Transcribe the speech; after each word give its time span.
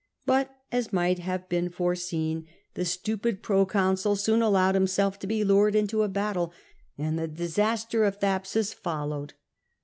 But, 0.25 0.55
as 0.71 0.91
might 0.91 1.19
have 1.19 1.47
been 1.47 1.69
foi'eseen, 1.69 2.47
the 2.73 2.85
stupid 2.85 3.43
proconsul 3.43 4.15
230 4.15 4.17
CATO 4.17 4.25
soon 4.25 4.41
allowed 4.41 4.73
himself 4.73 5.19
to 5.19 5.27
be 5.27 5.43
lured 5.45 5.75
into 5.75 6.01
a 6.01 6.09
battle, 6.09 6.53
and 6.97 7.19
the 7.19 7.27
disaster 7.27 8.03
of 8.05 8.15
Thapsus 8.17 8.73
followed. 8.73 9.35